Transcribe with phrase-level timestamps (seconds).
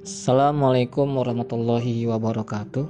[0.00, 2.88] Assalamualaikum warahmatullahi wabarakatuh.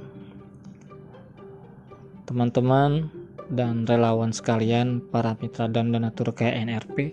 [2.23, 3.11] Teman-teman
[3.51, 7.11] dan relawan sekalian para mitra dan donatur KNRP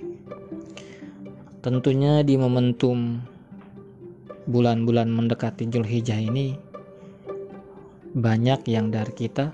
[1.66, 3.18] Tentunya di momentum
[4.46, 6.54] bulan-bulan mendekati Julhijjah ini
[8.14, 9.50] Banyak yang dari kita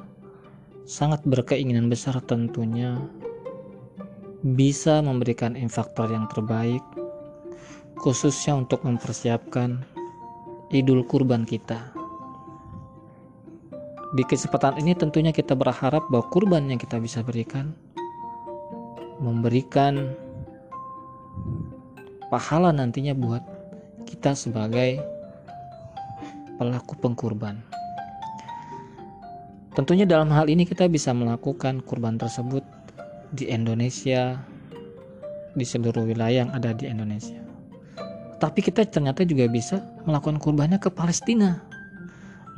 [0.84, 3.00] sangat berkeinginan besar tentunya
[4.44, 6.84] bisa memberikan infaktor yang terbaik
[7.96, 9.93] khususnya untuk mempersiapkan
[10.74, 11.94] Idul Kurban kita.
[14.18, 17.70] Di kesempatan ini tentunya kita berharap bahwa kurban yang kita bisa berikan
[19.22, 20.18] memberikan
[22.26, 23.46] pahala nantinya buat
[24.02, 24.98] kita sebagai
[26.58, 27.62] pelaku pengkurban.
[29.78, 32.66] Tentunya dalam hal ini kita bisa melakukan kurban tersebut
[33.30, 34.42] di Indonesia,
[35.54, 37.43] di seluruh wilayah yang ada di Indonesia
[38.44, 41.64] tapi kita ternyata juga bisa melakukan kurbannya ke Palestina.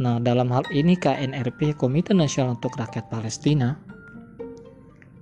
[0.03, 3.79] Nah, dalam hal ini KNRP Komite Nasional untuk Rakyat Palestina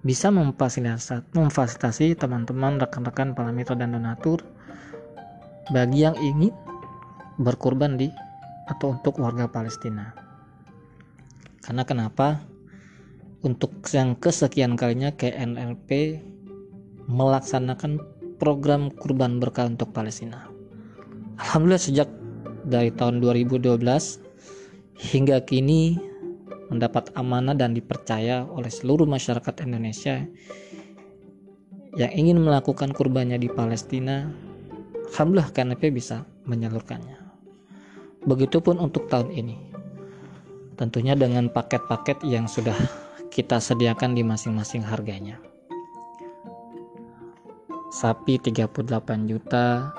[0.08, 4.40] bisa memfasilitasi teman-teman rekan-rekan para mitra dan donatur
[5.68, 6.48] bagi yang ingin
[7.36, 8.08] berkurban di
[8.64, 10.16] atau untuk warga Palestina.
[11.60, 12.40] Karena kenapa?
[13.44, 16.24] Untuk yang kesekian kalinya KNRP
[17.04, 18.00] melaksanakan
[18.40, 20.53] program kurban berkah untuk Palestina.
[21.34, 22.08] Alhamdulillah sejak
[22.62, 23.82] dari tahun 2012
[24.94, 25.98] hingga kini
[26.70, 30.22] mendapat amanah dan dipercaya oleh seluruh masyarakat Indonesia
[31.94, 34.30] yang ingin melakukan kurbannya di Palestina.
[35.14, 37.18] Alhamdulillah KNP bisa menyalurkannya.
[38.26, 39.56] Begitupun untuk tahun ini.
[40.74, 42.74] Tentunya dengan paket-paket yang sudah
[43.30, 45.38] kita sediakan di masing-masing harganya.
[47.94, 49.94] Sapi 38 juta,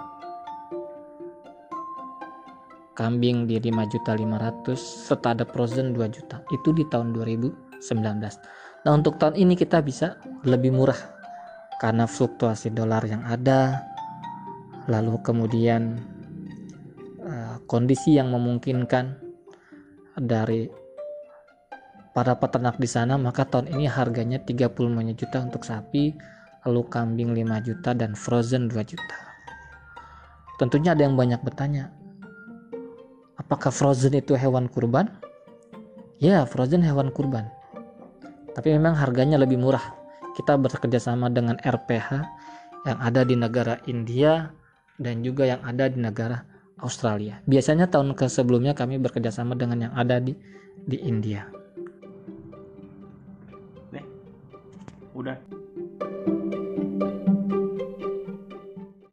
[2.95, 6.41] kambing di 5 juta 500 serta ada frozen 2 juta.
[6.49, 7.75] Itu di tahun 2019
[8.85, 10.97] nah untuk tahun ini kita bisa lebih murah
[11.81, 13.81] karena fluktuasi dolar yang ada.
[14.85, 15.97] Lalu kemudian
[17.25, 19.17] uh, kondisi yang memungkinkan
[20.21, 20.69] dari
[22.13, 24.71] para peternak di sana maka tahun ini harganya 35
[25.17, 26.15] juta untuk sapi
[26.63, 29.17] lalu kambing 5 juta dan frozen 2 juta.
[30.61, 32.04] Tentunya ada yang banyak bertanya
[33.45, 35.09] Apakah frozen itu hewan kurban?
[36.17, 37.45] Ya, frozen hewan kurban.
[38.57, 39.93] Tapi memang harganya lebih murah.
[40.33, 42.09] Kita bekerja sama dengan RPH
[42.89, 44.49] yang ada di negara India
[44.97, 46.41] dan juga yang ada di negara
[46.81, 47.39] Australia.
[47.45, 50.33] Biasanya tahun ke sebelumnya kami bekerja sama dengan yang ada di
[50.85, 51.45] di India.
[55.15, 55.39] Udah.